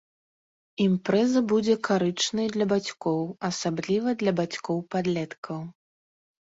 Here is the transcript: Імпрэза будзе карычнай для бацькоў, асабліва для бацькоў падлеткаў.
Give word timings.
Імпрэза 0.85 1.41
будзе 1.51 1.75
карычнай 1.89 2.47
для 2.57 2.65
бацькоў, 2.73 3.21
асабліва 3.53 4.17
для 4.25 4.37
бацькоў 4.43 4.77
падлеткаў. 4.97 5.59